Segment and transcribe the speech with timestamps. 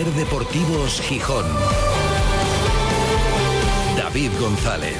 [0.00, 1.44] Ser Deportivos Gijón.
[3.98, 4.96] David González.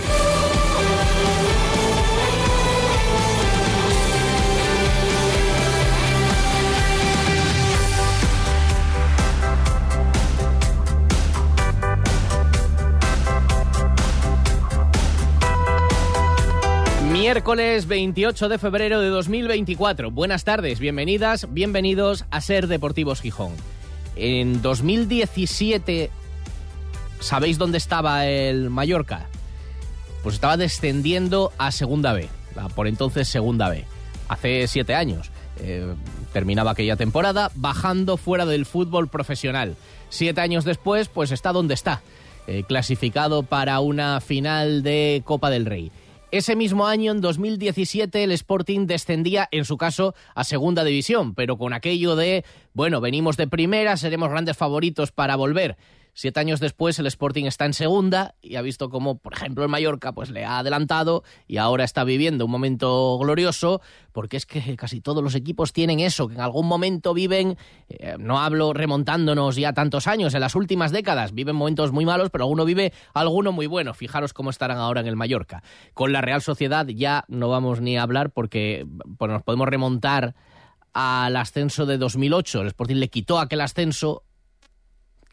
[17.11, 20.11] Miércoles 28 de febrero de 2024.
[20.11, 23.53] Buenas tardes, bienvenidas, bienvenidos a Ser Deportivos Gijón.
[24.17, 26.11] En 2017,
[27.21, 29.27] ¿sabéis dónde estaba el Mallorca?
[30.23, 33.85] Pues estaba descendiendo a Segunda B, la por entonces Segunda B,
[34.29, 35.31] hace siete años.
[35.59, 35.95] Eh,
[36.33, 39.77] terminaba aquella temporada bajando fuera del fútbol profesional.
[40.09, 42.03] Siete años después, pues está donde está,
[42.47, 45.93] eh, clasificado para una final de Copa del Rey.
[46.33, 51.59] Ese mismo año, en 2017, el Sporting descendía, en su caso, a segunda división, pero
[51.59, 55.77] con aquello de, bueno, venimos de primera, seremos grandes favoritos para volver.
[56.13, 59.71] Siete años después el Sporting está en segunda y ha visto cómo, por ejemplo, el
[59.71, 63.81] Mallorca pues le ha adelantado y ahora está viviendo un momento glorioso
[64.13, 67.57] porque es que casi todos los equipos tienen eso, que en algún momento viven,
[67.89, 72.31] eh, no hablo remontándonos ya tantos años, en las últimas décadas viven momentos muy malos,
[72.31, 73.95] pero alguno vive alguno muy bueno.
[73.95, 75.63] Fijaros cómo estarán ahora en el Mallorca.
[75.95, 78.87] Con la Real Sociedad ya no vamos ni a hablar porque
[79.19, 80.35] pues, nos podemos remontar
[80.93, 82.63] al ascenso de 2008.
[82.63, 84.25] El Sporting le quitó aquel ascenso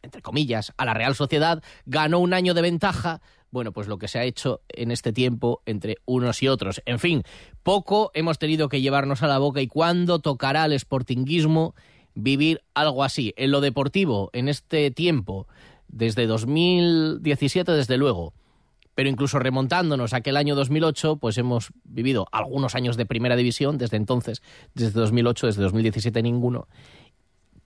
[0.07, 3.21] entre comillas, a la Real Sociedad, ganó un año de ventaja.
[3.51, 6.81] Bueno, pues lo que se ha hecho en este tiempo entre unos y otros.
[6.85, 7.23] En fin,
[7.61, 11.75] poco hemos tenido que llevarnos a la boca y cuándo tocará al sportinguismo
[12.15, 13.33] vivir algo así.
[13.37, 15.47] En lo deportivo, en este tiempo,
[15.89, 18.33] desde 2017, desde luego,
[18.95, 23.77] pero incluso remontándonos a aquel año 2008, pues hemos vivido algunos años de primera división
[23.77, 24.41] desde entonces,
[24.73, 26.67] desde 2008, desde 2017 ninguno,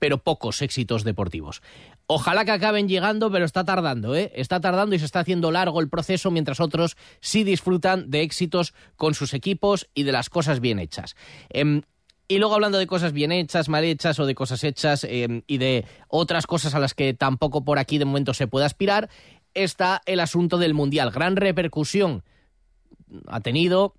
[0.02, 1.61] pero pocos éxitos deportivos.
[2.07, 4.31] Ojalá que acaben llegando, pero está tardando, ¿eh?
[4.33, 8.73] Está tardando y se está haciendo largo el proceso, mientras otros sí disfrutan de éxitos
[8.95, 11.16] con sus equipos y de las cosas bien hechas.
[11.50, 11.84] Em,
[12.28, 15.59] y luego hablando de cosas bien hechas, mal hechas o de cosas hechas em, y
[15.59, 19.07] de otras cosas a las que tampoco por aquí de momento se puede aspirar,
[19.53, 21.11] está el asunto del Mundial.
[21.11, 22.23] Gran repercusión
[23.28, 23.94] ha tenido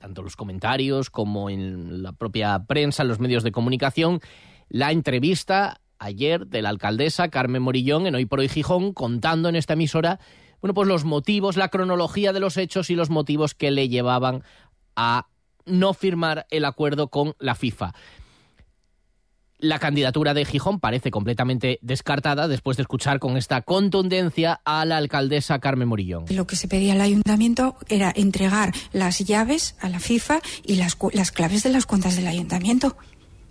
[0.00, 4.20] tanto los comentarios como en la propia prensa, en los medios de comunicación,
[4.70, 9.56] la entrevista ayer de la alcaldesa Carmen Morillón en Hoy por Hoy Gijón, contando en
[9.56, 10.18] esta emisora,
[10.62, 14.42] bueno, pues los motivos, la cronología de los hechos y los motivos que le llevaban
[14.96, 15.26] a
[15.66, 17.92] no firmar el acuerdo con la FIFA.
[19.58, 24.96] La candidatura de Gijón parece completamente descartada después de escuchar con esta contundencia a la
[24.96, 26.24] alcaldesa Carmen Morillón.
[26.30, 30.96] Lo que se pedía al ayuntamiento era entregar las llaves a la FIFA y las,
[31.12, 32.96] las claves de las cuentas del ayuntamiento.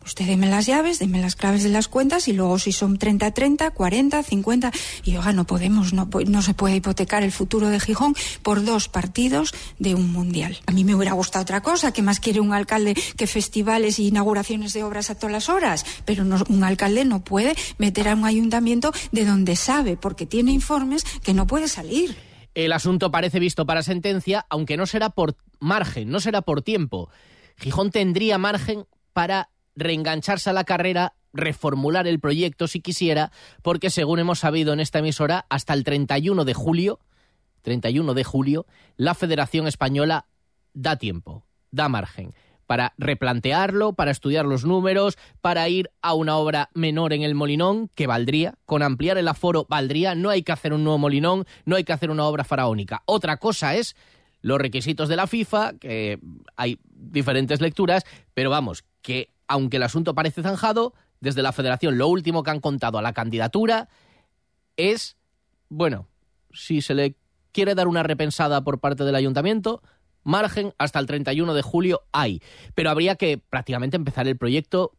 [0.06, 3.32] Usted deme las llaves, deme las claves de las cuentas y luego si son 30,
[3.32, 4.72] 30, 40, 50.
[5.04, 8.90] Y oiga, no podemos, no, no se puede hipotecar el futuro de Gijón por dos
[8.90, 10.58] partidos de un mundial.
[10.66, 14.04] A mí me hubiera gustado otra cosa, que más quiere un alcalde que festivales e
[14.04, 15.86] inauguraciones de obras a todas las horas.
[16.06, 21.04] Pero un alcalde no puede meter a un ayuntamiento de donde sabe, porque tiene informes,
[21.24, 22.16] que no puede salir.
[22.56, 27.10] El asunto parece visto para sentencia, aunque no será por margen, no será por tiempo.
[27.58, 33.32] Gijón tendría margen para reengancharse a la carrera, reformular el proyecto si quisiera,
[33.62, 37.00] porque según hemos sabido en esta emisora, hasta el 31 de julio,
[37.62, 38.66] 31 de julio,
[38.98, 40.26] la Federación Española
[40.74, 42.34] da tiempo, da margen
[42.70, 47.90] para replantearlo, para estudiar los números, para ir a una obra menor en el Molinón,
[47.96, 51.78] que valdría, con ampliar el aforo valdría, no hay que hacer un nuevo Molinón, no
[51.78, 53.02] hay que hacer una obra faraónica.
[53.08, 53.96] Otra cosa es
[54.42, 56.20] los requisitos de la FIFA, que
[56.56, 58.04] hay diferentes lecturas,
[58.36, 62.62] pero vamos, que aunque el asunto parece zanjado, desde la federación lo último que han
[62.62, 63.90] contado a la candidatura
[64.78, 65.18] es,
[65.68, 66.08] bueno,
[66.54, 67.16] si se le
[67.52, 69.82] quiere dar una repensada por parte del ayuntamiento,
[70.24, 72.42] margen hasta el 31 de julio hay.
[72.76, 74.94] Pero habría que prácticamente empezar el proyecto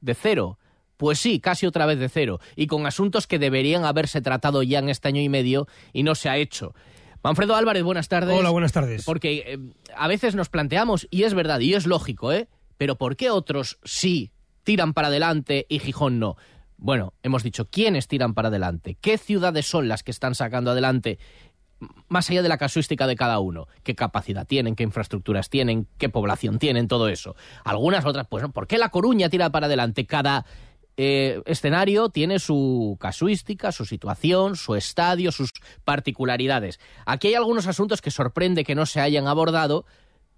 [0.00, 0.58] de cero.
[0.96, 2.38] Pues sí, casi otra vez de cero.
[2.54, 6.14] Y con asuntos que deberían haberse tratado ya en este año y medio y no
[6.14, 6.74] se ha hecho.
[7.24, 8.38] Manfredo Álvarez, buenas tardes.
[8.38, 9.04] Hola, buenas tardes.
[9.04, 9.58] Porque eh,
[9.96, 12.48] a veces nos planteamos, y es verdad, y es lógico, ¿eh?
[12.76, 14.32] Pero ¿por qué otros sí
[14.62, 16.36] tiran para adelante y Gijón no?
[16.76, 18.96] Bueno, hemos dicho, ¿quiénes tiran para adelante?
[19.00, 21.18] ¿Qué ciudades son las que están sacando adelante?
[22.08, 26.08] Más allá de la casuística de cada uno, qué capacidad tienen, qué infraestructuras tienen, qué
[26.08, 27.36] población tienen, todo eso.
[27.64, 30.06] Algunas otras, pues, ¿por qué La Coruña tira para adelante?
[30.06, 30.46] Cada
[30.96, 35.50] eh, escenario tiene su casuística, su situación, su estadio, sus
[35.84, 36.78] particularidades.
[37.04, 39.86] Aquí hay algunos asuntos que sorprende que no se hayan abordado,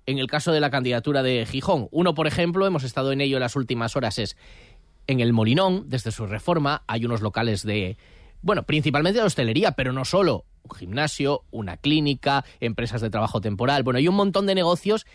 [0.07, 1.89] en el caso de la candidatura de Gijón.
[1.91, 4.37] Uno, por ejemplo, hemos estado en ello las últimas horas, es
[5.07, 7.97] En el Molinón, desde su reforma, hay unos locales de,
[8.43, 13.83] bueno, principalmente de hostelería, pero no solo, un gimnasio, una clínica, empresas de trabajo temporal,
[13.83, 15.07] bueno, hay un montón de negocios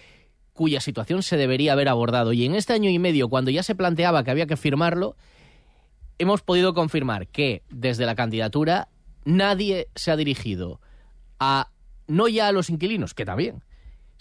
[0.53, 2.33] cuya situación se debería haber abordado.
[2.33, 5.15] Y en este año y medio, cuando ya se planteaba que había que firmarlo,
[6.19, 8.89] hemos podido confirmar que desde la candidatura
[9.23, 10.81] nadie se ha dirigido
[11.39, 11.71] a,
[12.07, 13.63] no ya a los inquilinos, que también,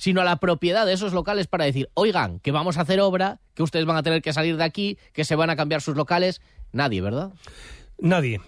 [0.01, 3.39] sino a la propiedad de esos locales para decir, oigan, que vamos a hacer obra,
[3.53, 5.95] que ustedes van a tener que salir de aquí, que se van a cambiar sus
[5.95, 6.41] locales.
[6.73, 7.35] Nadie, ¿verdad?
[7.99, 8.41] Nadie.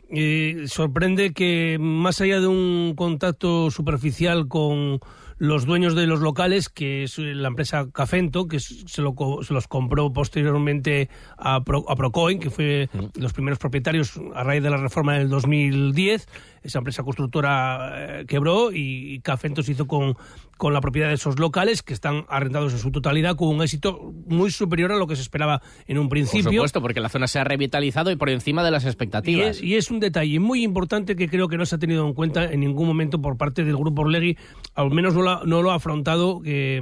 [0.66, 5.00] sorprende que más allá de un contacto superficial con
[5.36, 11.10] los dueños de los locales, que es la empresa Cafento, que se, los compró posteriormente
[11.36, 16.28] a, a Procoin, que fue los primeros propietarios a raíz de la reforma del 2010,
[16.62, 20.16] esa empresa constructora eh, quebró y, Cafento se hizo con,
[20.56, 24.12] con la propiedad de esos locales que están arrendados en su totalidad con un éxito
[24.26, 26.44] muy superior a lo que se esperaba en un principio.
[26.44, 29.62] Por supuesto, porque la zona se ha revitalizado y por encima de las expectativas.
[29.62, 32.44] Y es, un detalle muy importante que creo que no se ha tenido en cuenta
[32.44, 34.36] en ningún momento por parte del Grupo Orlegui,
[34.74, 36.80] al menos no lo, ha afrontado eh,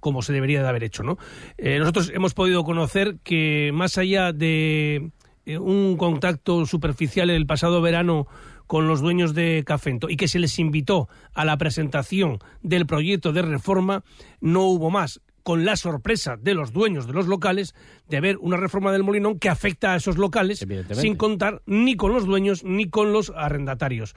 [0.00, 1.02] como se debería de haber hecho.
[1.02, 1.18] ¿no?
[1.56, 5.10] Eh, nosotros hemos podido conocer que más allá de
[5.46, 8.26] un contacto superficial el pasado verano
[8.66, 13.32] con los dueños de Cafento y que se les invitó a la presentación del proyecto
[13.32, 14.04] de reforma,
[14.40, 17.74] no hubo más con la sorpresa de los dueños de los locales
[18.08, 22.12] de ver una reforma del Molinón que afecta a esos locales sin contar ni con
[22.14, 24.16] los dueños ni con los arrendatarios.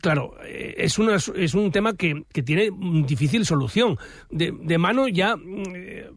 [0.00, 2.70] Claro, eh, es, una, es un tema que, tiene
[3.06, 3.98] difícil solución.
[4.30, 5.36] De, de mano ya
[5.74, 6.10] eh,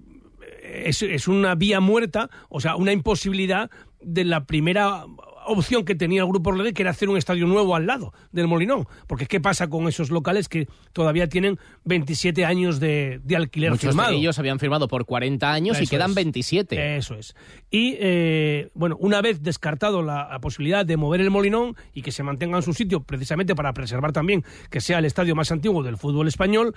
[0.63, 3.69] es, es una vía muerta, o sea, una imposibilidad
[4.01, 5.05] de la primera
[5.47, 8.47] opción que tenía el Grupo Orlegui, que era hacer un estadio nuevo al lado del
[8.47, 8.87] Molinón.
[9.07, 13.95] Porque ¿qué pasa con esos locales que todavía tienen 27 años de, de alquiler Muchos
[13.95, 16.97] De ellos habían firmado por 40 años y quedan 27.
[16.97, 17.35] Eso es.
[17.69, 22.23] Y, eh, bueno, una vez descartado la, posibilidad de mover el Molinón y que se
[22.23, 25.97] mantenga en su sitio, precisamente para preservar también que sea el estadio más antiguo del
[25.97, 26.75] fútbol español,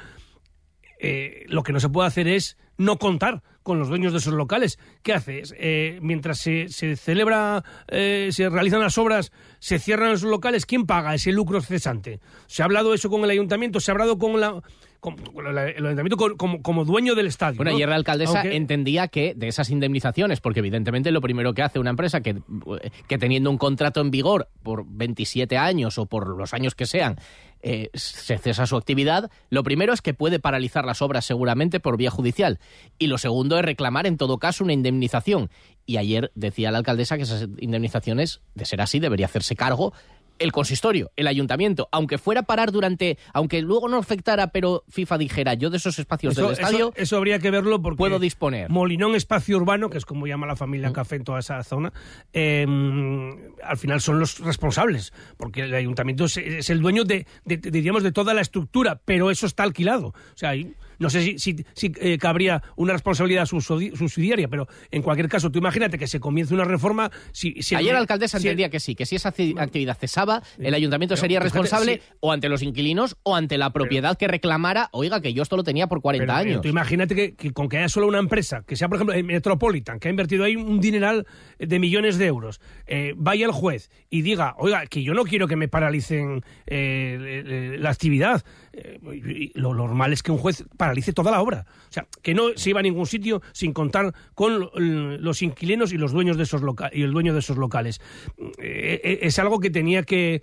[0.99, 4.34] eh, lo que no se puede hacer es no contar con los dueños de esos
[4.34, 4.78] locales.
[5.02, 5.54] ¿Qué haces?
[5.58, 10.86] Eh, mientras se, se celebra, eh, se realizan las obras, se cierran los locales, ¿quién
[10.86, 12.20] paga ese lucro cesante?
[12.46, 13.80] ¿Se ha hablado eso con el ayuntamiento?
[13.80, 14.62] ¿Se ha hablado con la
[15.06, 17.56] el ayuntamiento como, dueño del estadio.
[17.56, 21.78] Bueno, ayer la alcaldesa entendía que de esas indemnizaciones, porque evidentemente lo primero que hace
[21.78, 22.36] una empresa que,
[23.08, 27.16] que teniendo un contrato en vigor por 27 años o por los años que sean,
[27.62, 31.96] eh, se cesa su actividad, lo primero es que puede paralizar las obras seguramente por
[31.96, 32.58] vía judicial
[32.98, 35.50] y lo segundo es reclamar en todo caso una indemnización.
[35.86, 39.92] Y ayer decía la alcaldesa que esas indemnizaciones, de ser así, debería hacerse cargo
[40.40, 45.54] el consistorio, el ayuntamiento, aunque fuera parar durante, aunque luego no afectara, pero FIFA dijera,
[45.54, 46.92] yo de esos espacios del estadio...
[46.96, 47.98] Eso, habría que verlo porque...
[47.98, 48.70] Puedo disponer.
[48.70, 50.92] Molinón Espacio Urbano, que es como llama la familia mm.
[50.94, 51.92] Café en toda esa zona,
[52.32, 58.12] em, al final son los responsables, porque el ayuntamiento es, el dueño de, diríamos, de
[58.12, 60.08] toda la estructura, pero eso está alquilado.
[60.08, 65.29] O sea, hay no sé si, si, eh, cabría una responsabilidad subsidiaria, pero en cualquier
[65.29, 67.11] caso, tú imagínate que se comience una reforma.
[67.32, 71.41] Si, Ayer la alcaldesa entendía que sí, que si esa actividad cesaba, el ayuntamiento sería
[71.41, 75.56] responsable o ante los inquilinos o ante la propiedad que reclamara, oiga, que yo esto
[75.56, 76.61] lo tenía por 40 años.
[76.61, 80.08] Tú imagínate que, con que haya solo una empresa, que sea, por ejemplo, Metropolitan, que
[80.08, 81.26] ha invertido ahí un dineral
[81.58, 85.49] de millones de euros, eh, vaya el juez y diga, oiga, que yo no quiero
[85.49, 88.45] que me paralicen eh, la actividad.
[89.54, 91.66] lo normal es que un juez paralice toda la obra.
[91.88, 95.99] O sea, que no se iba a ningún sitio sin contar con los inquilinos y
[95.99, 98.00] los dueños de esos locales y el dueño de esos locales.
[98.59, 100.42] Eh, eh, es algo que tenía que,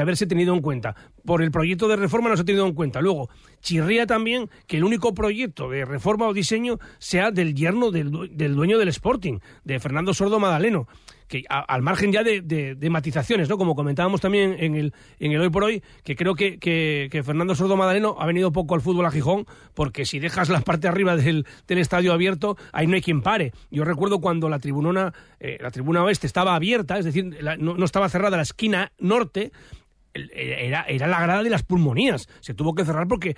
[0.00, 0.96] haberse tenido en cuenta.
[1.24, 3.00] Por el proyecto de reforma no se ha tenido en cuenta.
[3.00, 8.36] Luego, chirría también que el único proyecto de reforma o diseño sea del yerno del,
[8.36, 10.88] del dueño del Sporting, de Fernando Sordo Madaleno
[11.28, 13.56] que al margen ya de, matizaciones, ¿no?
[13.58, 17.54] Como comentábamos también en el, en el hoy por hoy, que creo que, que, Fernando
[17.54, 21.16] Sordo Madaleno ha venido poco al fútbol a Gijón, porque si dejas la parte arriba
[21.16, 23.52] del, del estadio abierto, ahí no hay quien pare.
[23.70, 27.84] Yo recuerdo cuando la tribuna, eh, la tribuna oeste estaba abierta, es decir, no, no
[27.84, 29.52] estaba cerrada la esquina norte,
[30.14, 32.28] era, era la grada de las pulmonías.
[32.40, 33.36] Se tuvo que cerrar porque,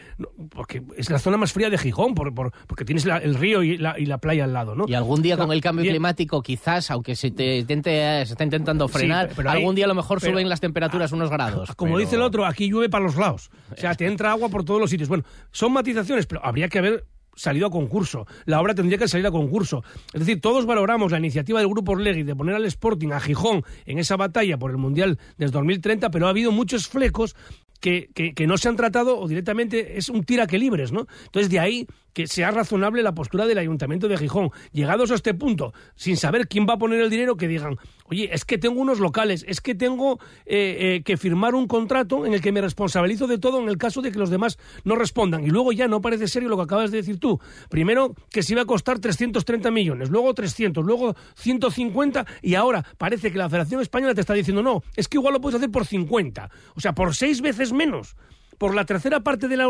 [0.50, 3.98] porque es la zona más fría de Gijón, por, porque tienes el río y la,
[3.98, 4.74] y la, playa al lado.
[4.74, 4.84] ¿no?
[4.86, 7.90] Y algún día con el cambio climático, quizás, aunque se, te intente,
[8.26, 11.74] se está intentando frenar, pero, algún día a lo mejor suben las temperaturas unos grados.
[11.74, 13.50] Como dice el otro, aquí llueve para los lados.
[13.72, 15.08] O sea, te entra agua por todos los sitios.
[15.08, 17.04] Bueno, son matizaciones, pero habría que haber
[17.36, 18.26] salido a concurso.
[18.44, 19.84] La obra tendría que salir a concurso.
[20.12, 23.62] Es decir, todos valoramos la iniciativa del Grupo Orlegui de poner al Sporting a Gijón
[23.84, 27.36] en esa batalla por el Mundial desde 2030, pero ha habido muchos flecos
[27.80, 31.06] que, que, no se han tratado o directamente es un tira que libres, ¿no?
[31.26, 31.86] Entonces, de ahí
[32.16, 34.50] que sea razonable la postura del Ayuntamiento de Gijón.
[34.72, 38.30] Llegados a este punto, sin saber quién va a poner el dinero, que digan, oye,
[38.32, 42.32] es que tengo unos locales, es que tengo eh, eh, que firmar un contrato en
[42.32, 45.44] el que me responsabilizo de todo en el caso de que los demás no respondan.
[45.44, 47.38] Y luego ya no parece serio lo que acabas de decir tú.
[47.68, 53.30] Primero, que se iba a costar 330 millones, luego 300, luego 150 y ahora parece
[53.30, 55.84] que la Federación Española te está diciendo, no, es que igual lo puedes hacer por
[55.84, 56.48] 50.
[56.76, 58.16] O sea, por seis veces menos
[58.58, 59.60] por la tercera parte del,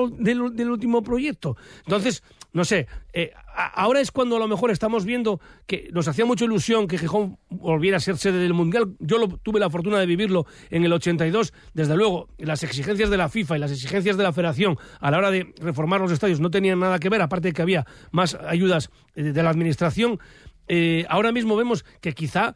[0.71, 1.57] último proyecto.
[1.85, 2.23] Entonces,
[2.57, 6.47] no sé, eh, ahora es cuando a lo mejor estamos viendo que nos hacía mucha
[6.47, 8.97] ilusión que Gijón volviera a ser sede del Mundial.
[8.99, 11.53] Yo tuve la fortuna de vivirlo en el 82.
[11.75, 15.19] Desde luego, las exigencias de la FIFA y las exigencias de la Federación a la
[15.19, 18.35] hora de reformar los estadios no tenían nada que ver, aparte de que había más
[18.37, 20.19] ayudas eh, de la Administración.
[20.67, 22.55] Eh, ahora mismo vemos que quizá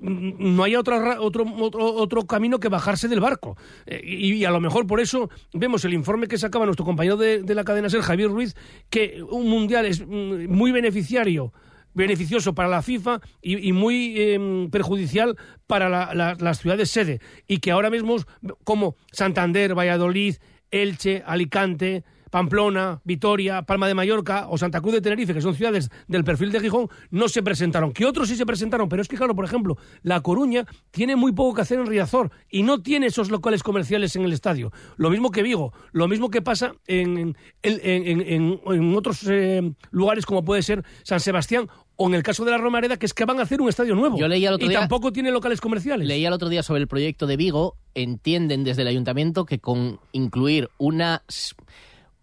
[0.00, 3.56] no hay otro, otro, otro, camino que bajarse del barco.
[3.86, 7.54] Eh, y, a lo mejor por eso vemos el informe que sacaba nuestro compañero de,
[7.54, 8.56] la cadena SER, Javier Ruiz,
[8.90, 11.52] que un mundial es mm, muy beneficiario
[11.94, 15.34] beneficioso para la FIFA y, muy em, perjudicial
[15.66, 17.20] para las ciudades sede.
[17.48, 18.16] Y que ahora mismo,
[18.64, 20.36] como Santander, Valladolid,
[20.70, 25.90] Elche, Alicante, Pamplona, Vitoria, Palma de Mallorca o Santa Cruz de Tenerife, que son ciudades
[26.08, 27.92] del perfil de Gijón, no se presentaron.
[27.92, 31.32] Que otros sí se presentaron, pero es que, claro, por ejemplo, La Coruña tiene muy
[31.32, 34.72] poco que hacer en Riazor y no tiene esos locales comerciales en el estadio.
[34.96, 40.62] Lo mismo que Vigo, lo mismo que pasa en, en, otros eh, lugares como puede
[40.62, 43.42] ser San Sebastián o en el caso de la Romareda, que es que van a
[43.42, 44.18] hacer un estadio nuevo.
[44.18, 46.06] Yo leía el otro y tampoco tiene locales comerciales.
[46.06, 47.76] Leía el otro día sobre el proyecto de Vigo.
[47.94, 51.22] Entienden desde el ayuntamiento que con incluir una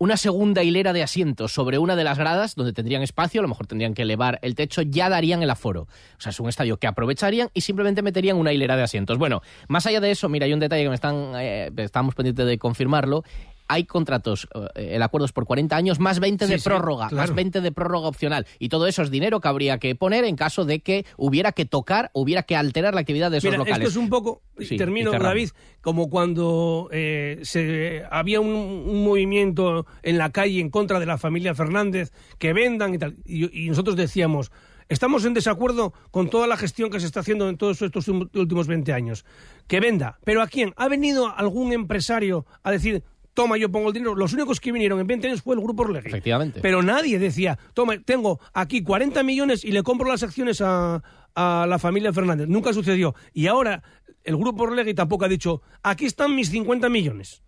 [0.03, 3.47] una segunda hilera de asientos sobre una de las gradas, donde tendrían espacio, a lo
[3.47, 5.83] mejor tendrían que elevar el techo, ya darían el aforo.
[6.17, 9.17] O sea, es un estadio que aprovecharían y simplemente meterían una hilera de asientos.
[9.17, 12.45] Bueno, más allá de eso, mira, hay un detalle que me están, eh, estamos pendientes
[12.45, 13.23] de confirmarlo,
[13.73, 17.61] hay contratos, eh, el acuerdo es por 40 años, más 20 de prórroga, más 20
[17.61, 18.45] de prórroga opcional.
[18.59, 21.65] Y todo eso es dinero que habría que poner en caso de que hubiera que
[21.65, 23.87] tocar, hubiera que alterar la actividad de esos Mira, locales.
[23.87, 24.41] Esto es un poco,
[24.77, 25.49] termino, David,
[25.81, 31.55] como cuando eh, se, había un, movimiento en la calle en contra de la familia
[31.55, 33.15] Fernández, que vendan y tal.
[33.25, 34.51] y nosotros decíamos,
[34.89, 38.67] Estamos en desacuerdo con toda la gestión que se está haciendo en todos estos últimos
[38.67, 39.25] 20 años.
[39.67, 40.19] Que venda.
[40.23, 40.73] ¿Pero a quién?
[40.77, 43.03] ¿Ha venido algún empresario a decir,
[43.33, 44.15] toma, yo pongo el dinero.
[44.15, 46.07] Los únicos que vinieron en 20 años fue el Grupo Orlegui.
[46.07, 46.59] Efectivamente.
[46.61, 51.01] Pero nadie decía, toma, tengo aquí 40 millones y le compro las acciones a,
[51.35, 52.47] la familia Fernández.
[52.47, 53.15] Nunca sucedió.
[53.33, 53.81] Y ahora
[54.23, 57.41] el Grupo Orlegui tampoco ha dicho, aquí están mis 50 millones.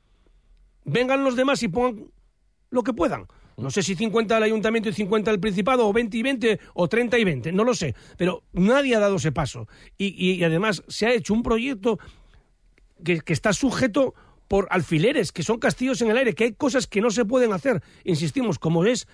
[0.86, 2.06] Vengan los demás y pongan
[2.72, 3.28] lo que puedan.
[3.58, 6.90] No sé si 50 al ayuntamiento y 50 al principado, o 20 y 20, o
[6.90, 7.96] 30 y 20, no lo sé.
[8.18, 9.68] Pero nadie ha dado ese paso.
[9.98, 11.98] Y, además se ha hecho un proyecto
[13.04, 14.14] que, que está sujeto
[14.48, 17.54] por alfileres, que son castillos en el aire, que hay cosas que no se pueden
[17.54, 19.08] hacer, insistimos, como es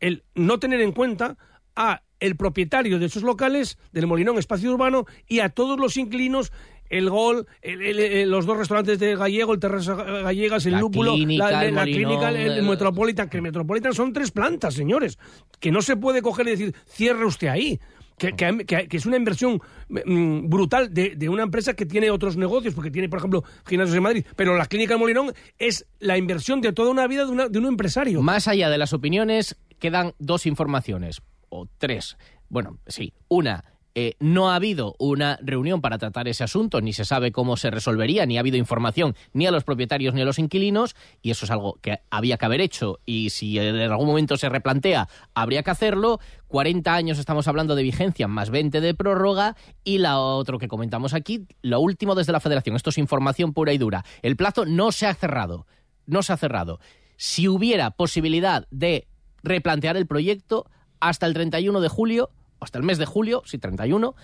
[0.00, 1.36] el no tener en cuenta
[1.74, 6.52] a el propietario de esos locales, del Molinón Espacio Urbano, y a todos los inquilinos
[6.88, 12.62] el Gol, los dos restaurantes de Gallego, el Terrasa Gallegas, el Lúpulo, la, clínica, el,
[12.62, 15.18] Metropolitan, que el Metropolitan son tres plantas, señores,
[15.58, 17.80] que no se puede coger y decir, cierre usted ahí
[18.18, 23.08] que, es una inversión mm, brutal de, una empresa que tiene otros negocios, porque tiene,
[23.08, 26.90] por ejemplo, gimnasios en Madrid, pero la clínica de Molinón es la inversión de toda
[26.90, 28.22] una vida de, de un empresario.
[28.22, 32.16] Más allá de las opiniones, quedan dos informaciones, o tres.
[32.48, 33.64] Bueno, sí, una
[33.98, 37.70] eh, no ha habido una reunión para tratar ese asunto, ni se sabe cómo se
[37.70, 41.46] resolvería, ni ha habido información ni a los propietarios ni a los inquilinos, y eso
[41.46, 45.62] es algo que había que haber hecho, y si en algún momento se replantea, habría
[45.62, 46.20] que hacerlo.
[46.48, 51.14] 40 años estamos hablando de vigencia, más 20 de prórroga, y la otro que comentamos
[51.14, 54.04] aquí, lo último desde la Federación, esto es información pura y dura.
[54.20, 55.66] El plazo no se ha cerrado,
[56.04, 56.80] no se ha cerrado.
[57.16, 59.08] Si hubiera posibilidad de
[59.42, 60.66] replantear el proyecto,
[61.00, 64.14] hasta el 31 de julio hasta el mes de julio, sí, 31,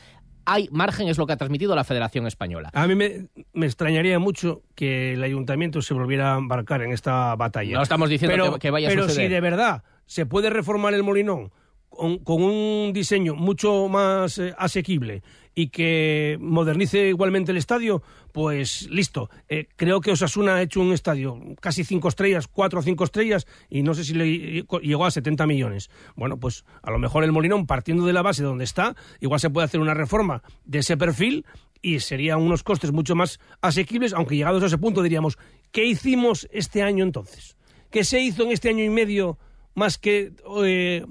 [0.44, 2.70] hay margen, es lo que ha transmitido la Federación Española.
[2.72, 3.28] A mí me,
[3.66, 7.76] extrañaría mucho que el ayuntamiento se volviera a embarcar en esta batalla.
[7.76, 9.06] No estamos diciendo que, vaya a suceder.
[9.06, 11.52] Pero si de verdad se puede reformar el Molinón
[11.92, 15.22] con, un diseño mucho más eh, asequible
[15.54, 19.28] y que modernice igualmente el estadio, pues listo.
[19.48, 23.46] Eh, creo que Osasuna ha hecho un estadio casi cinco estrellas, cuatro o cinco estrellas,
[23.68, 25.90] y no sé si le llegó a 70 millones.
[26.16, 29.50] Bueno, pues a lo mejor el Molinón, partiendo de la base donde está, igual se
[29.50, 31.44] puede hacer una reforma de ese perfil
[31.82, 35.36] y serían unos costes mucho más asequibles, aunque llegados a ese punto diríamos,
[35.70, 37.56] ¿qué hicimos este año entonces?
[37.90, 39.38] ¿Qué se hizo en este año y medio
[39.74, 40.32] más que
[40.64, 41.04] eh,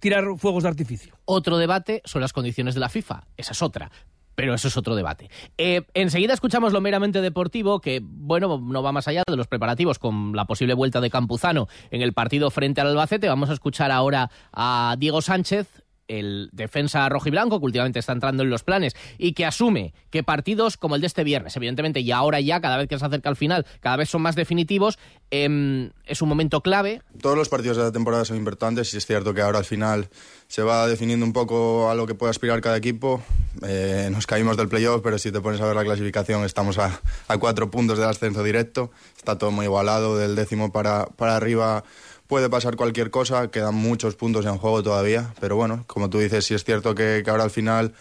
[0.00, 1.18] tirar fuegos de artificio.
[1.24, 3.26] Otro debate son las condiciones de la FIFA.
[3.36, 3.90] Esa es otra.
[4.36, 5.30] pero eso es otro debate.
[5.56, 9.98] Eh, enseguida escuchamos lo meramente deportivo, que, bueno, no va más allá de los preparativos
[9.98, 13.28] con la posible vuelta de Campuzano en el partido frente al Albacete.
[13.28, 18.12] Vamos a escuchar ahora a Diego Sánchez, el defensa rojo y blanco, que últimamente está
[18.12, 22.00] entrando en los planes, y que asume que partidos como el de este viernes, evidentemente,
[22.00, 24.98] y ahora ya, cada vez que se acerca al final, cada vez son más definitivos,
[25.30, 27.02] em, es un momento clave.
[27.20, 30.08] Todos los partidos de la temporada son importantes y es cierto que ahora al final
[30.48, 33.22] se va definiendo un poco a lo que puede aspirar cada equipo.
[33.66, 37.00] Eh, nos caímos del playoff, pero si te pones a ver la clasificación, estamos a,
[37.26, 38.90] a cuatro puntos del ascenso directo.
[39.16, 41.84] Está todo muy igualado, del décimo para, para arriba
[42.26, 46.44] puede pasar cualquier cosa, quedan muchos puntos en juego todavía, pero bueno, como tú dices,
[46.44, 47.94] sí es cierto que, ahora al final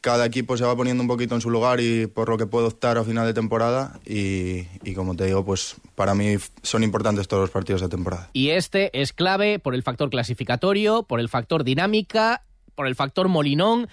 [0.00, 2.66] cada equipo se va poniendo un poquito en su lugar y por lo que puede
[2.66, 7.28] optar a final de temporada y, y, como te digo, pues para mí son importantes
[7.28, 8.30] todos los partidos de temporada.
[8.32, 13.28] Y este es clave por el factor clasificatorio, por el factor dinámica, por el factor
[13.28, 13.88] molinón,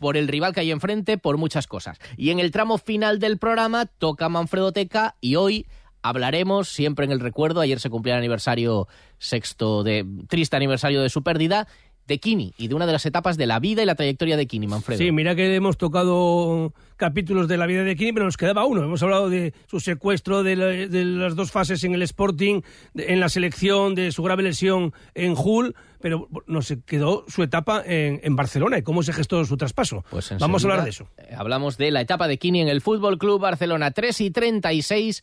[0.00, 1.98] por el rival que hay enfrente, por muchas cosas.
[2.16, 5.66] Y en el tramo final del programa toca Manfredo Teca y hoy
[6.02, 7.60] hablaremos siempre en el recuerdo.
[7.60, 8.88] Ayer se cumplía el aniversario
[9.18, 11.66] sexto de triste aniversario de su pérdida
[12.10, 14.46] de Kini y de una de las etapas de la vida y la trayectoria de
[14.46, 14.98] Kini, Manfredo.
[14.98, 18.82] Sí, mira que hemos tocado capítulos de la vida de Kini, pero nos quedaba uno.
[18.82, 22.62] Hemos hablado de su secuestro, de, las dos fases en el Sporting,
[22.96, 28.34] en la selección, de su grave lesión en Hull, pero nos quedó su etapa en,
[28.34, 30.04] Barcelona y cómo se gestó su traspaso.
[30.10, 31.06] Pues Vamos a hablar de eso.
[31.16, 35.22] Eh, hablamos de la etapa de Kini en el Fútbol Club Barcelona, 3 y 36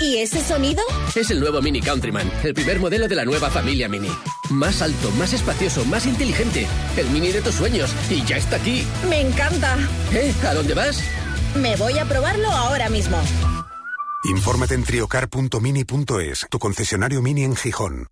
[0.00, 0.82] ¿Y ese sonido?
[1.14, 4.10] Es el nuevo Mini Countryman, el primer modelo de la nueva familia Mini.
[4.50, 6.66] Más alto, más espacioso, más inteligente.
[6.96, 7.90] El Mini de tus sueños.
[8.10, 8.84] Y ya está aquí.
[9.08, 9.76] Me encanta.
[10.12, 10.32] ¿Eh?
[10.46, 11.02] ¿A dónde vas?
[11.56, 13.18] Me voy a probarlo ahora mismo.
[14.24, 18.11] Infórmate en triocar.mini.es, tu concesionario Mini en Gijón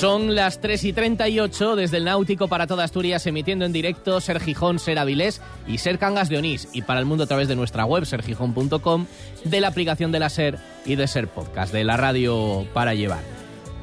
[0.00, 4.40] Son las 3 y 38 desde el Náutico para toda Asturias, emitiendo en directo Ser
[4.40, 6.68] Gijón, Ser Avilés y Ser Cangas de Onís.
[6.72, 9.04] Y para el mundo a través de nuestra web, sergijón.com,
[9.44, 13.20] de la aplicación de la Ser y de Ser Podcast, de la radio para llevar.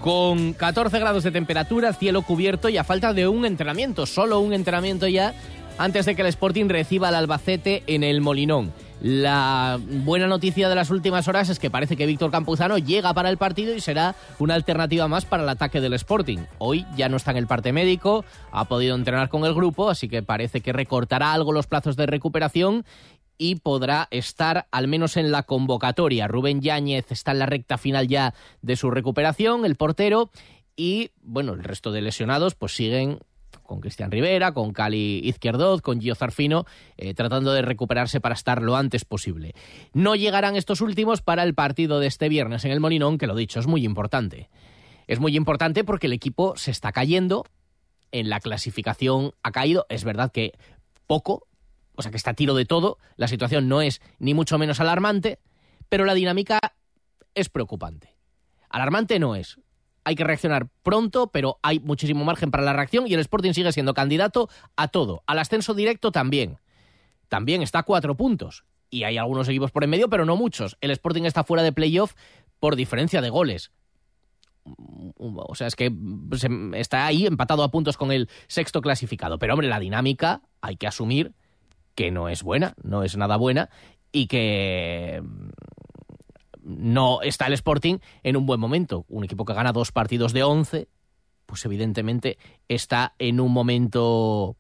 [0.02, 4.54] Con 14 grados de temperatura, cielo cubierto y a falta de un entrenamiento, solo un
[4.54, 5.36] entrenamiento ya,
[5.78, 8.74] antes de que el Sporting reciba al Albacete en el Molinón.
[9.00, 13.30] La buena noticia de las últimas horas es que parece que Víctor Campuzano llega para
[13.30, 16.40] el partido y será una alternativa más para el ataque del Sporting.
[16.58, 20.10] Hoy ya no está en el parte médico, ha podido entrenar con el grupo, así
[20.10, 22.86] que parece que recortará algo los plazos de recuperación
[23.38, 26.28] y podrá estar al menos en la convocatoria.
[26.28, 28.34] Rubén Yáñez está en la recta final ya
[28.64, 30.32] de su recuperación, el portero,
[30.76, 33.20] y bueno, el resto de lesionados pues siguen
[33.68, 36.66] con Cristian Rivera, con Cali Izquierdoz, con Gio Zarfino,
[36.98, 39.54] eh, tratando de recuperarse para estar lo antes posible.
[39.94, 43.36] No llegarán estos últimos para el partido de este viernes en el Molinón, que lo
[43.36, 44.50] dicho, es muy importante.
[45.06, 47.46] Es muy importante porque el equipo se está cayendo,
[48.12, 50.54] en la clasificación ha caído, es verdad que
[51.06, 51.48] poco,
[51.96, 54.80] o sea que está a tiro de todo, la situación no es ni mucho menos
[54.80, 55.40] alarmante,
[55.90, 56.60] pero la dinámica
[57.36, 58.16] es preocupante.
[58.70, 59.60] Alarmante no es.
[60.08, 63.74] Hay que reaccionar pronto, pero hay muchísimo margen para la reacción y el Sporting sigue
[63.74, 65.22] siendo candidato a todo.
[65.28, 66.60] Al ascenso directo también.
[67.28, 68.64] También está a cuatro puntos.
[68.90, 70.78] Y hay algunos equipos por en medio, pero no muchos.
[70.80, 72.14] El Sporting está fuera de playoff
[72.62, 73.74] por diferencia de goles.
[75.18, 75.92] O sea, es que
[76.76, 79.40] está ahí empatado a puntos con el sexto clasificado.
[79.40, 81.34] Pero hombre, la dinámica hay que asumir
[81.96, 83.70] que no es buena, no es nada buena
[84.14, 85.22] y que
[86.68, 89.06] no está el Sporting en un buen momento.
[89.08, 90.90] Un equipo que gana dos partidos de once,
[91.46, 94.58] pues evidentemente está en un momento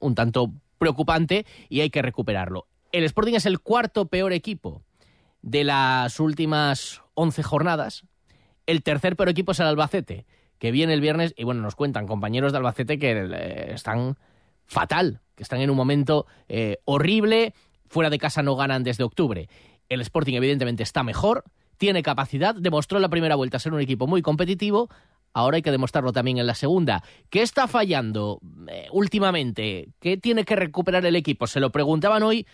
[0.00, 2.66] un tanto preocupante y hay que recuperarlo.
[2.92, 4.82] El Sporting es el cuarto peor equipo
[5.42, 8.04] de las últimas once jornadas.
[8.66, 10.26] El tercer peor equipo es el Albacete,
[10.58, 14.16] que viene el viernes y bueno, nos cuentan compañeros de Albacete que eh, están
[14.66, 17.54] fatal, que están en un momento eh, horrible,
[17.86, 19.48] fuera de casa no ganan desde octubre.
[19.88, 21.44] El Sporting evidentemente está mejor,
[21.76, 24.88] tiene capacidad, demostró en la primera vuelta ser un equipo muy competitivo,
[25.32, 27.02] ahora hay que demostrarlo también en la segunda.
[27.30, 29.88] ¿Qué está fallando eh, últimamente?
[30.00, 31.46] ¿Qué tiene que recuperar el equipo?
[31.46, 32.46] Se lo preguntaban hoy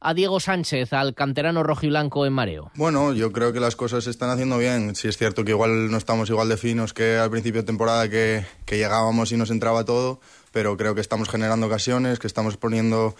[0.00, 2.70] a Diego Sánchez, al canterano rojiblanco en mareo?
[2.76, 4.94] Bueno, yo creo que las cosas se están haciendo bien.
[4.94, 8.08] Si es cierto que igual no estamos igual de finos que al principio de temporada
[8.08, 10.20] que, que llegábamos y nos entraba todo,
[10.52, 13.16] pero creo que estamos generando ocasiones, que estamos poniendo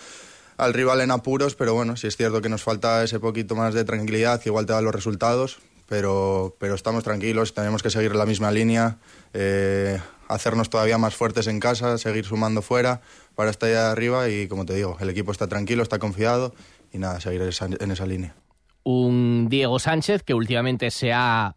[0.59, 3.75] al rival en apuros, pero bueno, sí es cierto que nos falta ese poquito más
[3.75, 8.27] de tranquilidad, igual te da los resultados, pero, pero estamos tranquilos, tenemos que seguir la
[8.27, 8.99] misma línea,
[9.33, 13.01] eh, hacernos todavía más fuertes en casa, seguir sumando fuera
[13.37, 16.53] para estar allá arriba y como te digo, el equipo está tranquilo, está confiado
[16.93, 18.35] y nada, seguir en esa línea.
[18.83, 21.55] Un Diego Sánchez que últimamente se ha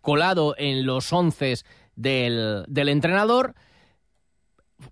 [0.00, 1.56] colado en los once
[1.96, 3.54] del, del entrenador,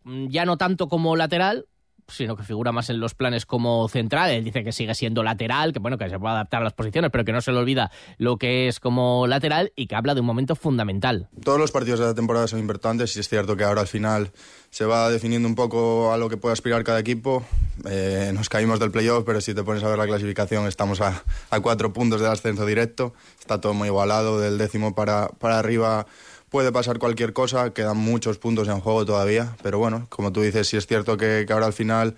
[0.05, 1.67] ya no tanto como lateral,
[2.13, 4.31] sino que figura más en los planes como central.
[4.31, 7.11] Él dice que sigue siendo lateral, que bueno, que se puede adaptar a las posiciones,
[7.11, 10.21] pero que no se le olvida lo que es como lateral y que habla de
[10.21, 11.29] un momento fundamental.
[11.43, 14.33] Todos los partidos de la temporada son importantes y es cierto que ahora al final
[14.71, 17.45] se va definiendo un poco a lo que puede aspirar cada equipo.
[17.89, 21.23] Eh, nos caímos del playoff, pero si te pones a ver la clasificación estamos a,
[21.51, 23.13] a cuatro puntos del ascenso directo.
[23.39, 26.07] Está todo muy igualado, del décimo para, para arriba
[26.53, 30.69] puede pasar cualquier cosa, quedan muchos puntos en juego todavía, pero bueno, como tú dices,
[30.69, 32.15] sí es cierto que, ahora al final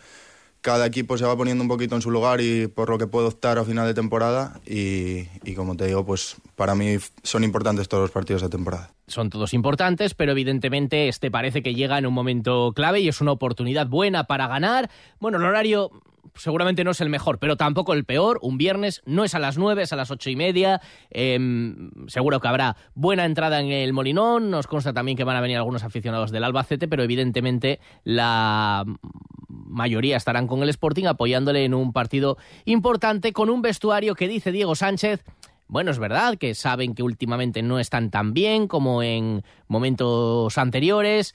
[0.61, 3.29] cada equipo se va poniendo un poquito en su lugar y por lo que puede
[3.29, 7.88] optar a final de temporada y, y, como te digo, pues para mí son importantes
[7.88, 8.90] todos los partidos de temporada.
[9.07, 13.21] Son todos importantes, pero evidentemente este parece que llega en un momento clave y es
[13.21, 14.90] una oportunidad buena para ganar.
[15.21, 15.90] Bueno, el horario
[16.35, 18.38] seguramente no es el mejor, pero tampoco el peor.
[18.43, 20.81] Un viernes no es a las nueve, es a las ocho y media.
[21.11, 24.51] Em, seguro que habrá buena entrada en el Molinón.
[24.51, 28.85] Nos consta también que van a venir algunos aficionados del Albacete, pero evidentemente la
[29.49, 34.53] mayoría estarán con el Sporting apoyándole en un partido importante con un vestuario que dice
[34.53, 35.25] Diego Sánchez.
[35.66, 41.35] Bueno, es verdad que saben que últimamente no están tan bien como en momentos anteriores,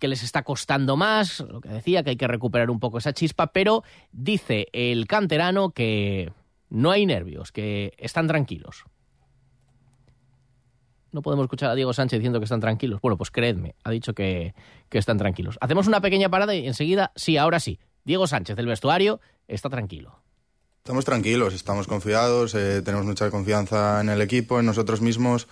[0.00, 3.12] que les está costando más, lo que decía, que hay que recuperar un poco esa
[3.12, 6.32] chispa, pero dice el canterano que
[6.68, 8.84] no hay nervios, que están tranquilos.
[11.12, 13.00] No podemos escuchar a Diego Sánchez diciendo que están tranquilos.
[13.00, 14.54] Bueno, pues creedme, ha dicho que,
[14.88, 15.58] que están tranquilos.
[15.60, 17.78] Hacemos una pequeña parada y enseguida, sí, ahora sí.
[18.04, 20.22] Diego Sánchez del vestuario está tranquilo.
[20.82, 25.46] Estamos tranquilos, estamos confiados, eh, tenemos mucha confianza en el equipo, en nosotros mismos.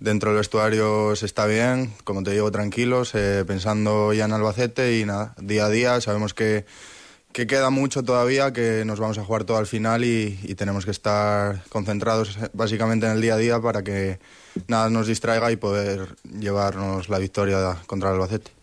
[0.00, 4.98] Dentro del vestuario se está bien, como te digo, tranquilos, eh, pensando ya en Albacete
[4.98, 6.66] y nada, día a día sabemos que,
[7.32, 10.84] que, queda mucho todavía, que nos vamos a jugar todo al final y, y, tenemos
[10.84, 14.20] que estar concentrados básicamente en el día a día para que
[14.68, 18.55] nada nos distraiga y poder llevarnos la victoria contra el Albacete.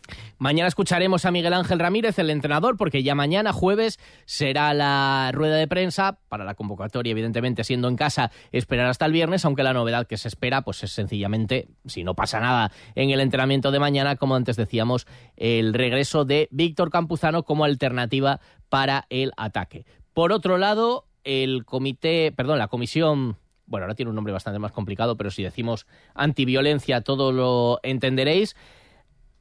[0.43, 5.56] Mañana escucharemos a Miguel Ángel Ramírez, el entrenador, porque ya mañana, jueves, será la rueda
[5.56, 9.71] de prensa para la convocatoria, evidentemente, siendo en casa, esperar hasta el viernes, aunque la
[9.71, 13.79] novedad que se espera, pues es sencillamente, si no pasa nada en el entrenamiento de
[13.79, 19.86] mañana, como antes decíamos, el regreso de Víctor Campuzano como alternativa para el ataque.
[20.13, 24.73] Por otro lado, el comité, perdón, la comisión bueno, ahora tiene un nombre bastante más
[24.73, 28.58] complicado, pero si decimos antiviolencia, todo lo entenderéis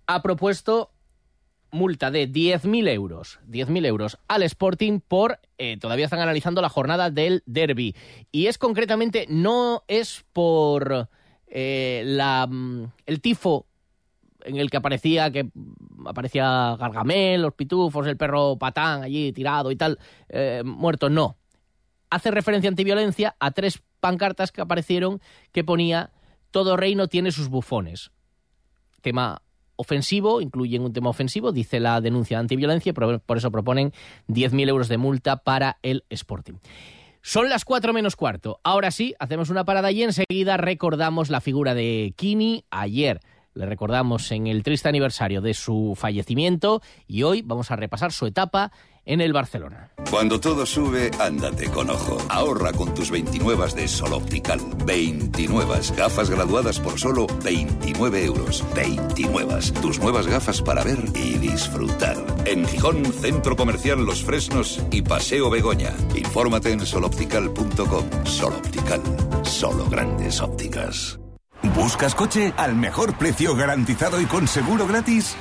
[0.06, 0.90] ha propuesto
[1.72, 7.10] multa de 10.000 euros, 10.000 euros al Sporting por, eh, todavía están analizando la jornada
[7.10, 7.96] del derby.
[8.30, 11.08] Y es concretamente, no es por
[11.46, 13.66] eh, la, mm, el tifo
[14.44, 15.50] en el que aparecía que
[16.06, 21.36] aparecía Gargamel, los pitufos, el perro patán allí tirado y tal, eh, muerto, no.
[22.10, 25.20] Hace referencia antiviolencia a tres pancartas que aparecieron
[25.52, 26.10] que ponía
[26.50, 28.10] todo reino tiene sus bufones.
[29.00, 29.40] Tema
[29.76, 33.92] ofensivo, incluyen un tema ofensivo, dice la denuncia de antiviolencia, por, por eso proponen
[34.28, 36.54] 10.000 euros de multa para el Sporting.
[37.22, 38.60] Son las 4 menos cuarto.
[38.64, 43.20] Ahora sí, hacemos una parada y enseguida recordamos la figura de Kini ayer.
[43.54, 48.26] Le recordamos en el triste aniversario de su fallecimiento y hoy vamos a repasar su
[48.26, 48.72] etapa
[49.04, 49.90] en el Barcelona.
[50.10, 52.18] Cuando todo sube, ándate con ojo.
[52.28, 54.60] Ahorra con tus 29 de Sol Optical.
[54.86, 58.64] 29 gafas graduadas por solo 29 euros.
[58.74, 59.60] 29.
[59.80, 62.16] Tus nuevas gafas para ver y disfrutar.
[62.46, 65.92] En Gijón, Centro Comercial Los Fresnos y Paseo Begoña.
[66.14, 68.24] Infórmate en soloptical.com.
[68.24, 69.02] Sol Optical.
[69.42, 71.21] Solo grandes ópticas.
[71.74, 75.36] ¿Buscas coche al mejor precio garantizado y con seguro gratis?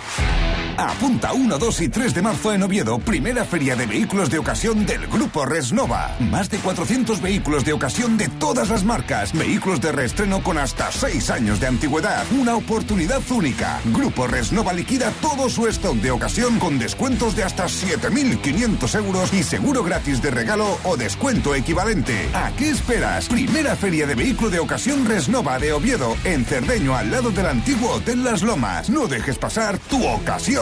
[0.78, 4.86] Apunta 1, 2 y 3 de marzo en Oviedo, primera feria de vehículos de ocasión
[4.86, 6.16] del Grupo Resnova.
[6.20, 9.34] Más de 400 vehículos de ocasión de todas las marcas.
[9.34, 12.26] Vehículos de reestreno con hasta 6 años de antigüedad.
[12.32, 13.80] Una oportunidad única.
[13.86, 19.44] Grupo Resnova liquida todo su stock de ocasión con descuentos de hasta 7.500 euros y
[19.44, 22.30] seguro gratis de regalo o descuento equivalente.
[22.34, 23.28] ¿A qué esperas?
[23.28, 27.92] Primera feria de vehículo de ocasión Resnova de Oviedo, en Cerdeño, al lado del antiguo
[27.92, 28.90] Hotel Las Lomas.
[28.90, 30.61] No dejes pasar tu ocasión.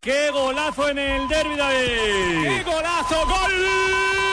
[0.00, 2.48] ¡Qué golazo en el derby, David!
[2.48, 3.26] ¡Qué golazo!
[3.26, 4.31] ¡Gol!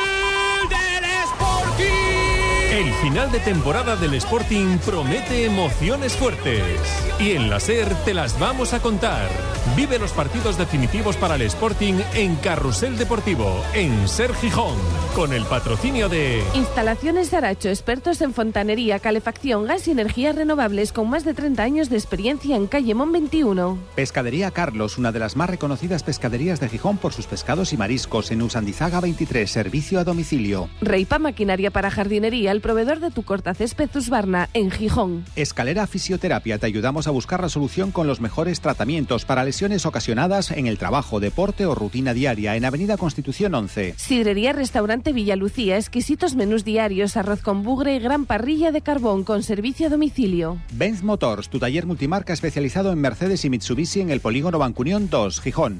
[2.71, 6.79] El final de temporada del Sporting promete emociones fuertes.
[7.19, 9.27] Y en la SER te las vamos a contar.
[9.75, 14.75] Vive los partidos definitivos para el Sporting en Carrusel Deportivo, en Ser Gijón,
[15.15, 16.43] con el patrocinio de...
[16.53, 21.89] Instalaciones Aracho, expertos en fontanería, calefacción, gas y energías renovables con más de 30 años
[21.89, 23.79] de experiencia en Calle Mon 21.
[23.95, 28.29] Pescadería Carlos, una de las más reconocidas pescaderías de Gijón por sus pescados y mariscos
[28.29, 30.69] en Usandizaga 23, servicio a domicilio.
[30.81, 35.23] Reipa Maquinaria para Jardinería, el proveedor de tu cortacésped Husqvarna en Gijón.
[35.37, 40.51] Escalera Fisioterapia, te ayudamos a buscar la solución con los mejores tratamientos para lesiones ocasionadas
[40.51, 43.93] en el trabajo, deporte o rutina diaria en Avenida Constitución 11.
[43.95, 49.41] Sidrería Restaurante Villalucía, exquisitos menús diarios, arroz con bugre y gran parrilla de carbón con
[49.41, 50.57] servicio a domicilio.
[50.73, 55.39] Benz Motors, tu taller multimarca especializado en Mercedes y Mitsubishi en el polígono Bancunión 2,
[55.39, 55.79] Gijón.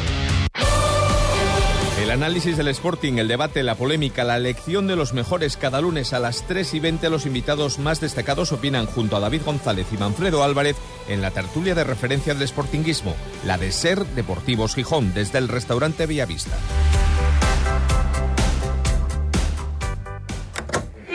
[2.01, 6.13] El análisis del Sporting, el debate, la polémica, la elección de los mejores cada lunes
[6.13, 9.97] a las 3 y 20 los invitados más destacados opinan junto a David González y
[9.97, 10.75] Manfredo Álvarez
[11.07, 16.07] en la tertulia de referencia del Sportinguismo, la de Ser Deportivos Gijón, desde el restaurante
[16.07, 16.57] Villavista.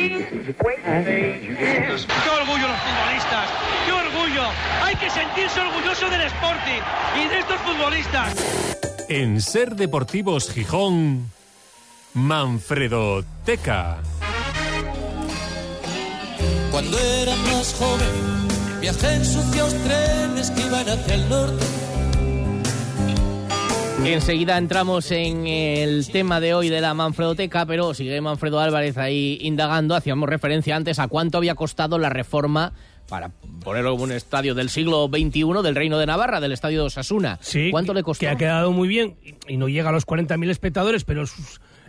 [0.04, 0.12] ¡Qué
[2.30, 3.50] orgullo los futbolistas!
[3.86, 4.44] ¡Qué orgullo!
[4.84, 6.80] Hay que sentirse orgulloso del Sporting
[7.24, 8.95] y de estos futbolistas.
[9.08, 11.30] En Ser Deportivos Gijón,
[12.12, 13.98] Manfredo Teca.
[16.72, 21.64] Cuando era más joven, viajé en sucios trenes que iban hacia el norte.
[24.04, 29.38] Enseguida entramos en el tema de hoy de la Manfredoteca, pero sigue Manfredo Álvarez ahí
[29.40, 29.94] indagando.
[29.94, 32.72] Hacíamos referencia antes a cuánto había costado la reforma
[33.08, 33.30] para
[33.64, 37.38] ponerlo como un estadio del siglo XXI del Reino de Navarra, del estadio de Osasuna.
[37.40, 38.20] Sí, ¿Cuánto le costó?
[38.20, 39.16] Que ha quedado muy bien
[39.48, 41.32] y no llega a los 40.000 espectadores, pero es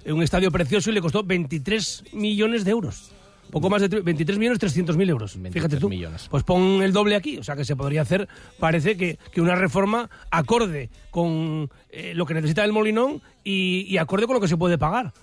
[0.06, 3.12] un estadio precioso y le costó 23 millones de euros.
[3.52, 5.38] Poco más de 23 millones 300 mil euros.
[5.52, 5.88] Fíjate tú.
[5.88, 6.28] millones.
[6.30, 7.38] Pues pon el doble aquí.
[7.38, 8.28] O sea que se podría hacer,
[8.60, 13.98] parece que, que una reforma acorde con eh, lo que necesita el Molinón y, y
[14.00, 15.14] acorde con lo que se puede pagar.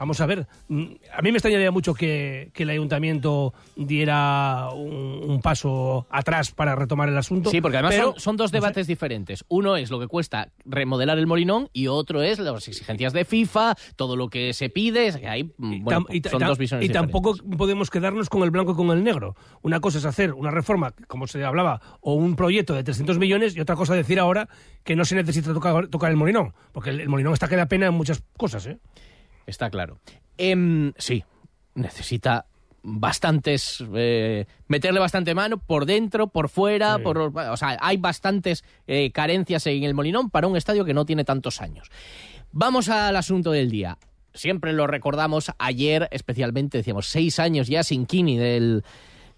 [0.00, 0.84] Vamos a ver, mm,
[1.14, 6.74] a mí me extrañaría mucho que, que el ayuntamiento diera un, un paso atrás para
[6.74, 7.50] retomar el asunto.
[7.50, 9.44] Sí, porque además pero- son, son dos debates diferentes.
[9.48, 13.74] Uno es lo que cuesta remodelar el Molinón y otro es las exigencias de FIFA,
[13.96, 15.06] todo lo que se pide.
[15.06, 18.50] es que Hay, mm, bueno, y, son dos visiones y tampoco podemos quedarnos con el
[18.50, 19.36] blanco y con el negro.
[19.60, 23.54] Una cosa es hacer una reforma, como se hablaba, o un proyecto de 300 millones,
[23.54, 24.48] y otra cosa decir ahora
[24.82, 27.66] que no se necesita tocar, tocar el molinón, porque el, el molinón está que da
[27.66, 28.64] pena en muchas cosas.
[28.64, 28.78] ¿eh?
[29.46, 29.98] Está claro.
[30.38, 31.24] Em, sí,
[31.74, 32.46] necesita
[32.82, 39.12] bastantes eh, meterle bastante mano por dentro por fuera por o sea hay bastantes eh,
[39.12, 41.90] carencias en el Molinón para un estadio que no tiene tantos años.
[42.52, 43.98] Vamos al asunto del día.
[44.32, 48.82] Siempre lo recordamos ayer especialmente decíamos seis años ya sin Kini del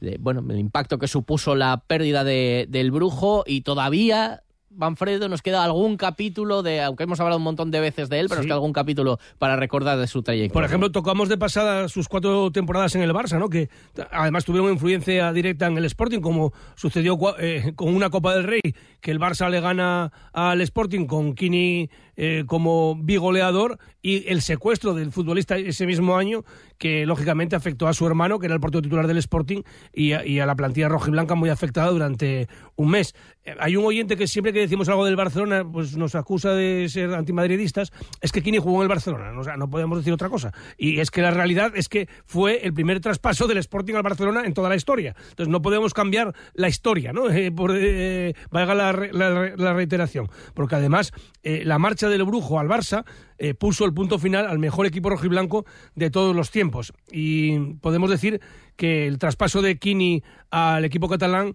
[0.01, 4.43] de, bueno el impacto que supuso la pérdida de- del brujo y todavía
[4.75, 8.27] Manfredo, nos queda algún capítulo de, aunque hemos hablado un montón de veces de él,
[8.29, 8.49] pero nos Sí.
[8.49, 10.53] queda algún capítulo para recordar de su trayectoria.
[10.53, 13.49] Por ejemplo, tocamos de pasada sus cuatro temporadas en el Barça, ¿no?
[13.49, 13.69] Que
[14.11, 18.61] además tuvieron influencia directa en el Sporting, como sucedió eh, con una Copa del Rey,
[19.01, 24.95] que el Barça le gana al Sporting con Kini eh, como bigoleador y el secuestro
[24.95, 26.45] del futbolista ese mismo año,
[26.77, 30.27] que lógicamente afectó a su hermano, que era el portero titular del Sporting, y a,
[30.27, 33.15] y a la plantilla rojiblanca muy afectada durante un mes.
[33.45, 36.89] Eh, Hay un oyente que siempre que decimos algo del Barcelona, pues nos acusa de
[36.89, 37.93] ser antimadridistas.
[38.21, 40.53] Es que Kini jugó en el Barcelona, o sea, no podemos decir otra cosa.
[40.79, 44.43] Y es que la realidad es que fue el primer traspaso del Sporting al Barcelona
[44.47, 45.15] en toda la historia.
[45.31, 47.29] Entonces no podemos cambiar la historia, ¿no?
[47.33, 50.29] Eh, por, eh, la, la- la reiteración.
[50.55, 53.05] Porque además eh, la marcha del Brujo al Barça
[53.39, 56.93] eh, puso el punto final al mejor equipo rojiblanco de todos los tiempos.
[57.11, 58.41] Y podemos decir
[58.77, 61.55] que el traspaso de Kini al equipo catalán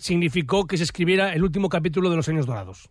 [0.00, 2.90] significó que se escribiera el último capítulo de los años dorados.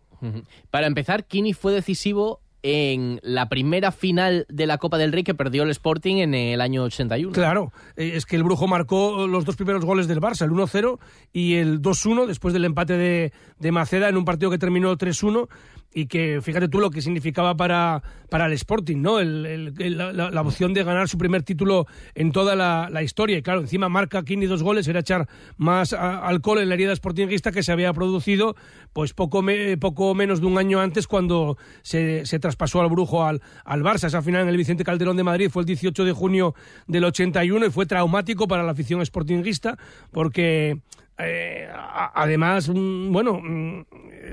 [0.70, 5.34] Para empezar, Kini fue decisivo en la primera final de la Copa del Rey que
[5.34, 7.32] perdió el Sporting en el año 81.
[7.32, 10.98] Claro, eh, es que el Brujo marcó los dos primeros goles del Barça, el 1-0
[11.32, 15.48] y el 2-1 después del empate de, de Maceda en un partido que terminó 3-1
[15.92, 19.18] y que fíjate tú lo que significaba para, para el Sporting, ¿no?
[19.18, 23.38] El- el- la- la opción de ganar su primer título en toda la, la historia.
[23.38, 25.26] Y claro, encima marca Kini dos goles, era echar
[25.56, 28.54] más a- alcohol en la herida sportinguista que se había producido
[28.92, 33.24] pues poco, me- poco menos de un año antes cuando se, se traspasó al Brujo
[33.24, 34.06] al, al Barça.
[34.06, 36.54] Esa final en el Vicente Calderón de Madrid fue el 18 de junio
[36.86, 39.76] del 81 y fue traumático para la afición sportinguista
[40.12, 40.80] porque
[41.26, 43.82] eh, a- además, mm, bueno, mm,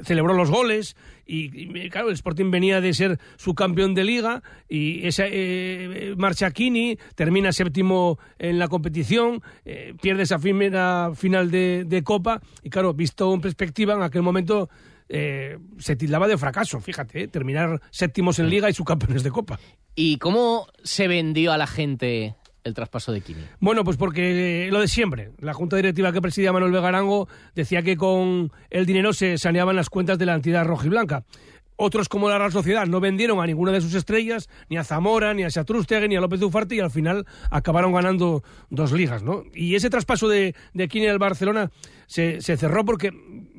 [0.04, 0.96] celebró los goles
[1.26, 6.14] y, y, claro, el Sporting venía de ser su campeón de liga y esa eh,
[6.18, 12.42] marcha Kini, termina séptimo en la competición, eh, pierde esa primera final de, de Copa
[12.64, 14.70] y claro, visto en perspectiva, en aquel momento
[15.10, 19.60] eh, se tildaba de fracaso, fíjate, terminar séptimos en liga y subcampeones de Copa.
[19.96, 22.36] ¿Y cómo se vendió a la gente
[22.68, 23.42] el traspaso de Kini?
[23.60, 25.32] Bueno, pues porque eh, lo de siempre.
[25.40, 29.90] La junta directiva que presidía Manuel Vegarango decía que con el dinero se saneaban las
[29.90, 31.24] cuentas de la entidad rojiblanca.
[31.80, 35.36] Otros, como la Real Sociedad, no vendieron a ninguna de sus estrellas, ni a Zamora,
[35.36, 39.44] ni a Satrústegui, ni a López Ufarte, y al final acabaron ganando dos ligas, ¿no?
[39.54, 41.70] Y ese traspaso de, de Kini al Barcelona
[42.08, 43.12] se, se cerró porque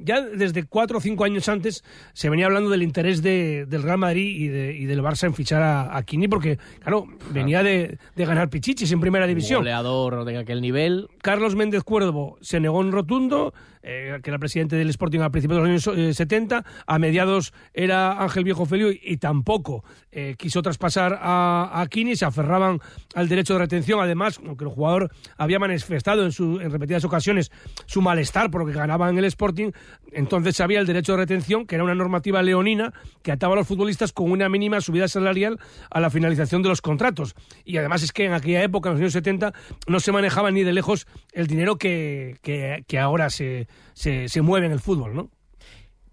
[0.04, 3.98] ya desde cuatro o cinco años antes se venía hablando del interés de- del Real
[3.98, 7.98] Madrid y, de- y del Barça en fichar a, a Kini, porque, claro, venía de,
[8.16, 9.60] de ganar Pichichis en primera división.
[9.60, 11.08] Goleador de aquel nivel.
[11.22, 15.62] Carlos Méndez Cuervo se negó en rotundo, eh, que era presidente del Sporting a principios
[15.62, 16.64] de los años eh, 70.
[16.86, 22.16] A mediados era Ángel Viejo Felio y, y tampoco eh, quiso traspasar a, a Kini.
[22.16, 22.80] Se aferraban
[23.14, 24.00] al derecho de retención.
[24.00, 27.50] Además, aunque el jugador había manifestado en, su- en repetidas ocasiones
[27.86, 29.70] su malestar por lo que ganaba en el Sporting,
[30.12, 33.66] entonces había el derecho de retención, que era una normativa leonina que ataba a los
[33.66, 35.58] futbolistas con una mínima subida salarial
[35.90, 37.34] a la finalización de los contratos.
[37.64, 39.52] Y además es que en aquella época, en los años 70,
[39.86, 44.42] no se manejaba ni de lejos el dinero que, que- que ahora se, se, se
[44.42, 45.30] mueve en el fútbol, ¿no?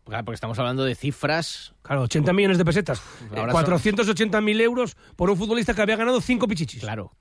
[0.05, 1.73] Claro, porque estamos hablando de cifras.
[1.81, 3.01] Claro, 80 millones de pesetas.
[3.35, 6.81] Ahora Eh, son- 480.000 euros por un futbolista que había ganado cinco pichichis.
[6.81, 7.11] Claro.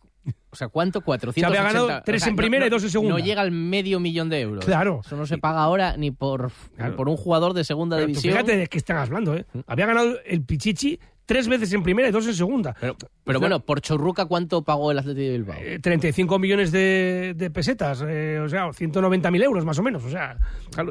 [0.55, 1.01] O sea, ¿cuánto?
[1.01, 1.41] 480.
[1.41, 3.15] Se había ganado tres O sea, en no- primera y no- dos en segunda.
[3.19, 4.65] No llega al medio millón de euros.
[4.65, 5.01] Claro.
[5.05, 6.97] Eso no se paga ahora ni por, ni Claro.
[6.97, 8.33] por un jugador de segunda Pero división.
[8.35, 9.45] fíjate de qué están hablando, ¿eh?
[9.67, 12.75] Había ganado el Pichichi tres veces en primera y dos en segunda.
[12.81, 15.57] Pero, pero bueno, por Chorruca, ¿cuánto pagó el Atlético de Bilbao?
[15.61, 20.11] Eh, 35 millones de, de pesetas, eh, o sea, 190.000 euros más o menos, o
[20.11, 20.37] sea,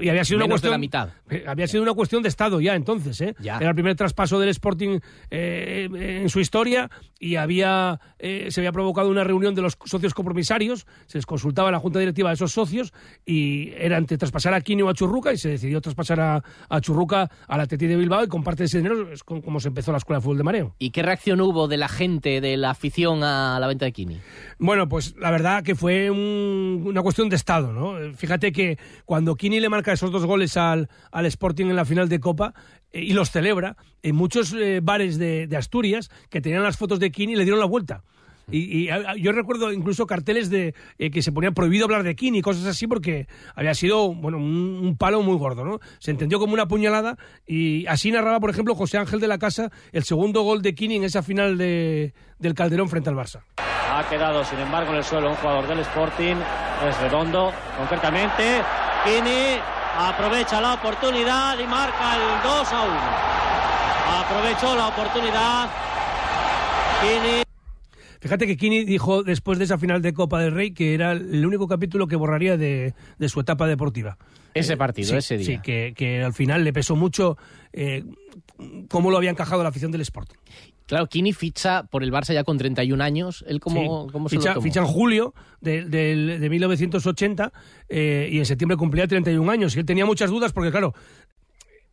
[0.02, 1.10] y había sido una Menos de cuestión la mitad.
[1.30, 3.36] eh, había sido una cuestión de estado ya entonces, ¿eh?
[3.40, 3.58] Ya.
[3.58, 5.88] Era el primer traspaso del Sporting eh,
[6.22, 11.18] en su historia y había se había provocado una reunión de los socios compromisarios, se
[11.18, 12.94] les consultaba a la junta directiva de esos socios
[13.26, 16.82] y era entre traspasar a Kini o a Churruca y se decidió traspasar a, a
[16.82, 19.68] Churruca al Atleti de Bilbao y con parte de ese dinero es con- como se
[19.70, 20.76] empezó la escuela de fútbol de mareo.
[20.80, 24.18] ¿Y qué reacción hubo de la gente, de la afición a la venta de Kini?
[24.58, 27.94] Bueno, pues la verdad que fue un- una cuestión de estado, ¿no?
[28.16, 32.10] Fíjate que cuando Kini le marca esos dos goles al, al Sporting en la final
[32.10, 32.54] de Copa
[32.92, 37.00] eh, y los celebra, en muchos eh, bares de, de Asturias que tenían las fotos
[37.00, 38.04] de Kini le dieron la vuelta.
[38.52, 42.16] Y, y, a- yo recuerdo incluso carteles de eh, que se ponían prohibido hablar de
[42.16, 45.80] Kini y cosas así porque había sido bueno un, un palo muy gordo, ¿no?
[46.00, 49.72] Se entendió como una puñalada y así narraba, por ejemplo, José Ángel de la Casa
[49.92, 53.42] el segundo gol de Kini en esa final de- del Calderón frente al Barça.
[53.58, 56.36] Ha quedado, sin embargo, en el suelo un jugador del Sporting,
[56.90, 58.62] es redondo, concretamente.
[59.06, 59.60] Kini
[59.98, 62.94] aprovecha la oportunidad y marca el 2 a 1.
[64.20, 65.70] Aprovechó la oportunidad.
[67.02, 67.44] Kini.
[68.24, 71.46] Fíjate que Kini dijo después de esa final de Copa del Rey que era el
[71.46, 74.18] único capítulo que borraría de, de su etapa deportiva.
[74.54, 75.46] Ese partido, Sí, ese día.
[75.46, 77.38] Sí, que, que al final le pesó mucho
[77.74, 78.06] eh,
[78.90, 80.38] cómo lo había encajado la afición del Sporting.
[80.86, 83.44] Claro, Kini ficha por el Barça ya con 31 años.
[83.48, 84.12] ¿Él cómo, Sí.
[84.14, 84.64] cómo se ficha, lo tomó?
[84.64, 87.52] ficha en julio de, del- de 1980
[87.90, 89.76] eh, y en septiembre cumplía 31 años.
[89.76, 90.94] Y él tenía muchas dudas porque, claro,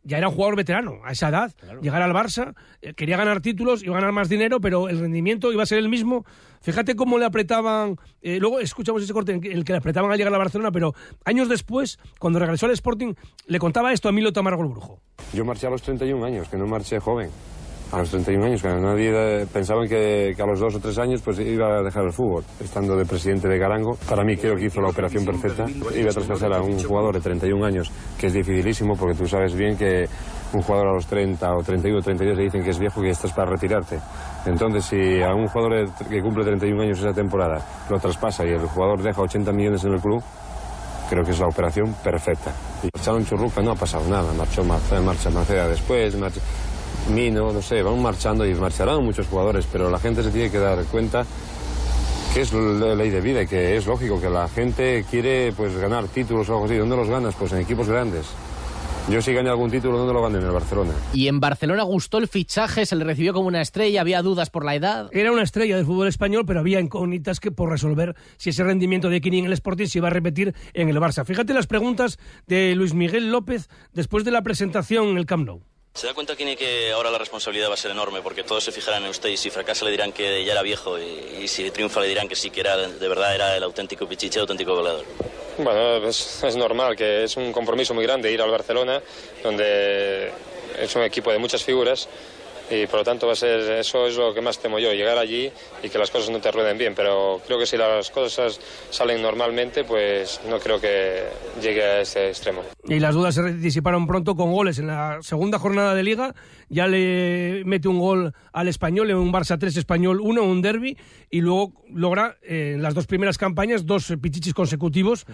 [0.03, 1.53] ya era un jugador veterano a esa edad.
[1.81, 5.51] Llegar al Barça, eh, quería ganar títulos, iba a ganar más dinero, pero el rendimiento
[5.53, 6.25] iba a ser el mismo.
[6.61, 7.97] Fíjate cómo le apretaban.
[8.21, 10.71] eh, luego escuchamos ese corte en que- el que le apretaban al llegar a Barcelona,
[10.71, 10.93] pero
[11.25, 13.13] años después, cuando regresó al Sporting,
[13.47, 15.01] le contaba esto a Milo Tamargo el Brujo.
[15.33, 17.29] Yo marché a los 31 años, que no marché joven.
[17.91, 21.21] A los 31 años, que nadie eh, pensaba que, a los dos o tres años
[21.21, 22.43] pues iba a dejar el fútbol.
[22.61, 25.65] Estando de presidente de Garango, para mí creo que hizo la operación perfecta.
[25.69, 29.53] Iba a traspasar a un jugador de 31 años, que es dificilísimo, porque tú sabes
[29.55, 30.05] bien que
[30.53, 33.05] un jugador a los 30 o 31 o 32 le dicen que es viejo y
[33.05, 33.99] que estás para retirarte.
[34.45, 38.65] Entonces, si a un jugador que cumple 31 años esa temporada lo traspasa y el
[38.67, 40.23] jugador deja 80 millones en el club,
[41.09, 42.53] creo que es la operación perfecta.
[42.83, 46.39] Y marcharon Churruca, no ha pasado nada, marchó Marcea, marcha Macea después, marcha
[47.09, 50.59] Mino, no sé, van marchando y marcharán muchos jugadores, pero la gente se tiene que
[50.59, 51.25] dar cuenta
[52.33, 55.75] que es la ley de vida y que es lógico que la gente quiere pues
[55.75, 56.77] ganar títulos o algo así.
[56.77, 57.35] ¿Dónde los ganas?
[57.35, 58.27] Pues en equipos grandes.
[59.09, 60.37] Yo si gané algún título, ¿dónde lo gané?
[60.37, 60.93] En el Barcelona.
[61.11, 64.63] Y en Barcelona gustó el fichaje, se le recibió como una estrella, había dudas por
[64.63, 65.09] la edad.
[65.11, 69.09] Era una estrella del fútbol español, pero había incógnitas que por resolver si ese rendimiento
[69.09, 71.25] de Kini en el Sporting se iba a repetir en el Barça.
[71.25, 75.70] Fíjate las preguntas de Luis Miguel López después de la presentación en el Camp Nou.
[75.93, 78.21] ¿Se da cuenta, Kini, que ahora la responsabilidad va a ser enorme?
[78.21, 80.97] Porque todos se fijarán en usted y si fracasa le dirán que ya era viejo
[80.97, 84.39] y, si triunfa le dirán que sí, que era, de verdad era el auténtico pichiche,
[84.39, 85.05] auténtico goleador.
[85.57, 89.01] Bueno, es normal que es un compromiso muy grande ir al Barcelona,
[89.43, 90.31] donde
[90.79, 92.07] es un equipo de muchas figuras
[92.71, 95.17] y por lo tanto va a ser eso es lo que más temo yo, llegar
[95.17, 95.51] allí
[95.83, 98.59] y que las cosas no te rueden bien, pero creo que si las cosas
[98.89, 101.23] salen normalmente, pues no creo que
[101.61, 102.63] llegue a ese extremo.
[102.87, 104.79] Y las dudas se disiparon pronto con goles.
[104.79, 106.33] En la segunda jornada de Liga
[106.69, 110.97] ya le mete un gol al Español en un Barça 3 Español 1, un derby,
[111.29, 115.31] y luego logra eh, en las dos primeras campañas dos eh, pichichis consecutivos, mm,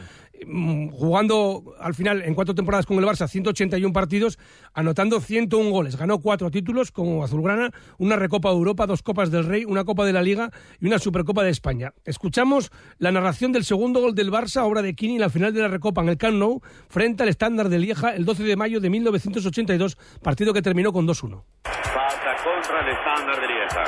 [0.92, 4.38] jugando al final en cuatro temporadas con el Barça 181 partidos,
[4.74, 5.98] anotando 101 goles.
[5.98, 10.06] Ganó cuatro títulos como Azulgrana, una Recopa de Europa, dos Copas del Rey, una Copa
[10.06, 11.94] de la Liga y una Supercopa de España.
[12.06, 15.62] Escuchamos la narración del segundo gol del Barça, obra de Kini, en la final de
[15.62, 18.80] la Recopa en el Camp Nou, frente al estándar de Lieja el 12 de mayo
[18.80, 21.44] de 1982, partido que terminó con 2-1.
[21.64, 23.84] Falta contra el estándar de Lieja.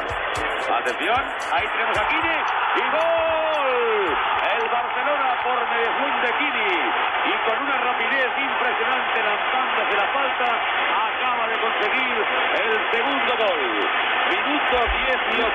[0.80, 1.22] Atención,
[1.54, 2.38] ahí tenemos a Kini
[2.78, 4.16] y gol.
[4.50, 6.72] El Barcelona por mediación de Kini
[7.24, 10.50] y con una rapidez impresionante lanzándose la falta
[11.08, 12.16] acaba de conseguir
[12.60, 13.64] el segundo gol.
[14.30, 14.78] Minuto
[15.38, 15.50] 18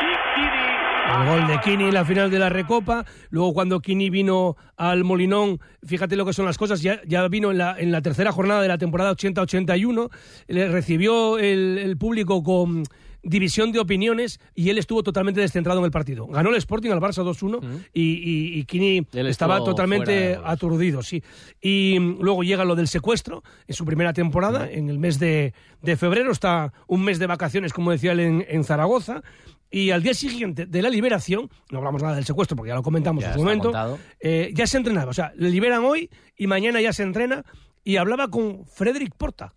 [0.00, 0.68] y Kini
[1.14, 3.04] El gol de Kini en la final de la Recopa.
[3.30, 7.50] Luego, cuando Kini vino al Molinón, fíjate lo que son las cosas, ya, ya vino
[7.50, 10.10] en la, en la tercera jornada de la temporada 80-81.
[10.48, 12.84] Le recibió el, el público con
[13.22, 16.26] división de opiniones y él estuvo totalmente descentrado en el partido.
[16.26, 21.22] Ganó el Sporting al Barça 2-1 y, y, y Kini estaba totalmente fuera aturdido, sí.
[21.60, 25.54] Y mm, luego llega lo del secuestro en su primera temporada, en el mes de,
[25.82, 29.22] de febrero, está un mes de vacaciones, como decía él, en, en Zaragoza.
[29.70, 32.82] Y al día siguiente de la liberación, no hablamos nada del secuestro porque ya lo
[32.82, 35.10] comentamos Ya en su momento, eh, ya se entrenaba.
[35.10, 37.44] O sea, le liberan hoy y mañana ya se entrena.
[37.84, 39.54] Y hablaba con Frederick Porta.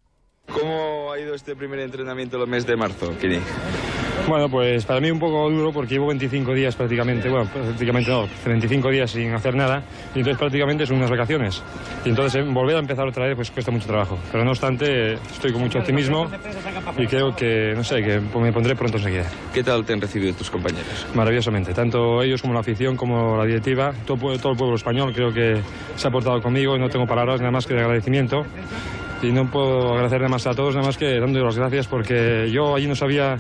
[0.54, 3.40] ¿Cómo ha ido este primer entrenamiento el mes de marzo, Kini?
[4.28, 8.28] Bueno, pues para mí un poco duro porque llevo 25 días prácticamente, bueno, prácticamente no,
[8.46, 9.84] 25 días sin hacer nada
[10.14, 11.64] y entonces prácticamente son unas vacaciones.
[12.06, 14.18] Y entonces eh, volver a empezar otra vez pues cuesta mucho trabajo.
[14.32, 16.30] Pero no obstante, estoy con mucho optimismo
[16.98, 19.26] y creo que, no sé, que me pondré pronto enseguida.
[19.54, 21.08] ¿Qué tal te han recibido tus compañeros?
[21.16, 25.34] Maravillosamente, tanto ellos como la afición, como la directiva, todo, todo el pueblo español creo
[25.34, 25.62] que
[25.96, 28.46] se ha portado conmigo y no tengo palabras nada más que de agradecimiento.
[29.22, 32.50] Y no puedo agradecer nada más a todos, nada más que dando las gracias porque
[32.52, 33.38] yo allí no sabía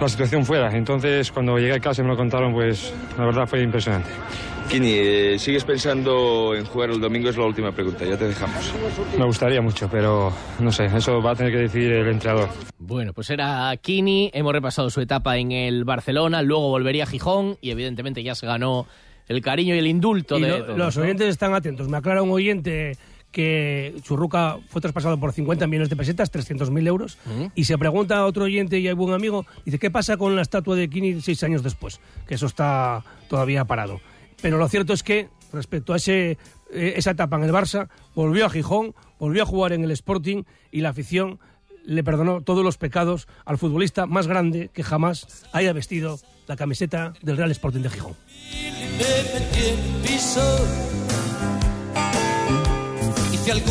[0.00, 0.70] la situación fuera.
[0.76, 4.08] Entonces, cuando llegué a casa y me lo contaron, pues la verdad fue impresionante.
[4.70, 7.28] Kini, eh, ¿sigues pensando en jugar el domingo?
[7.28, 8.72] Es la última pregunta, ya te dejamos.
[9.18, 12.48] Me gustaría mucho, pero no sé, eso va a tener que decidir el entrenador.
[12.78, 17.56] Bueno, pues era Kini, hemos repasado su etapa en el Barcelona, luego volvería a Gijón
[17.60, 18.86] y evidentemente ya se ganó
[19.26, 21.02] el cariño y el indulto Y de lo- todos, los ¿no?
[21.02, 21.88] oyentes están atentos.
[21.88, 22.96] Me aclara un oyente
[23.32, 27.18] que Churruca fue traspasado por 50 millones de pesetas, 300.000 euros,
[27.54, 30.42] y se pregunta a otro oyente y hay buen amigo, dice, ¿qué pasa con la
[30.42, 32.00] estatua de Kini seis años después?
[32.26, 34.00] Que eso está todavía parado.
[34.42, 36.38] Pero lo cierto es que, respecto a ese,
[36.72, 40.44] eh, esa etapa en el Barça, volvió a Gijón, volvió a jugar en el Sporting
[40.72, 41.38] y la afición
[41.84, 47.14] le perdonó todos los pecados al futbolista más grande que jamás haya vestido la camiseta
[47.22, 48.16] del Real Sporting de Gijón.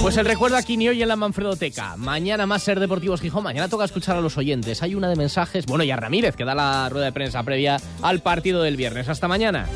[0.01, 1.95] Pues el recuerdo aquí ni hoy en la Manfredoteca.
[1.95, 3.43] Mañana más Ser Deportivos Gijón.
[3.43, 4.81] Mañana toca escuchar a los oyentes.
[4.81, 5.65] Hay una de mensajes.
[5.67, 9.09] Bueno, y a Ramírez, que da la rueda de prensa previa al partido del viernes.
[9.09, 9.67] Hasta mañana.